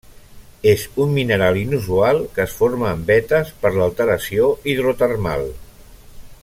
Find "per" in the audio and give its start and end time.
3.65-3.73